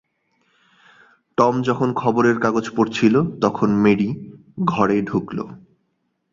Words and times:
Tom 1.37 1.55
যখন 1.61 1.89
খবরের 1.93 2.35
কাগজ 2.39 2.65
পড়ছিল 2.75 3.15
তখন 3.41 3.69
মেরি 3.75 4.09
ঘরে 4.67 4.97
ঢুকল। 5.01 5.37